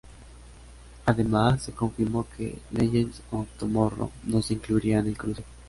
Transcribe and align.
Además, 1.05 1.61
se 1.61 1.73
confirmó 1.73 2.25
que 2.35 2.57
"Legends 2.71 3.21
of 3.29 3.47
Tomorrow" 3.59 4.09
no 4.25 4.41
se 4.41 4.55
incluiría 4.55 4.97
en 4.97 5.05
el 5.05 5.15
cruce. 5.15 5.43